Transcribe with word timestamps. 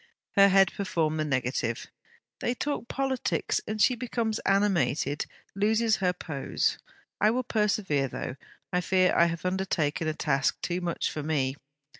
Her 0.31 0.49
head 0.49 0.73
performed 0.73 1.19
the 1.19 1.25
negative. 1.25 1.85
'They 2.39 2.55
talk 2.55 2.87
politics, 2.87 3.61
and 3.67 3.79
she 3.79 3.93
becomes 3.93 4.39
animated, 4.47 5.27
loses 5.53 5.97
her 5.97 6.11
pose. 6.11 6.79
I 7.19 7.29
will 7.29 7.43
persevere, 7.43 8.07
though 8.07 8.35
I 8.73 8.81
fear 8.81 9.13
I 9.15 9.25
have 9.25 9.45
undertaken 9.45 10.07
a 10.07 10.15
task 10.15 10.59
too 10.63 10.81
much 10.81 11.11
for 11.11 11.21
me.' 11.21 11.55